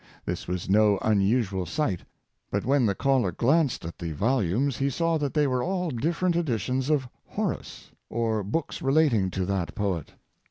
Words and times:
This 0.25 0.47
was 0.47 0.67
no 0.67 0.97
unusual 1.03 1.67
sight, 1.67 1.99
but 2.49 2.65
when 2.65 2.87
the 2.87 2.95
caller 2.95 3.31
glanced 3.31 3.85
at 3.85 3.99
the 3.99 4.13
volumes 4.13 4.77
he 4.77 4.89
saw 4.89 5.19
that 5.19 5.35
they 5.35 5.45
were 5.45 5.61
all 5.61 5.91
different 5.91 6.35
editions 6.35 6.89
of 6.89 7.07
Horace, 7.23 7.91
or 8.09 8.41
books 8.43 8.81
relating 8.81 9.29
to 9.29 9.45
that 9.45 9.75
poet. 9.75 10.13